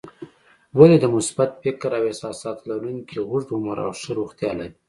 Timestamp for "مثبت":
1.15-1.49